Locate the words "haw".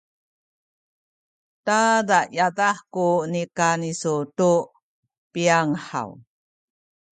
5.87-6.09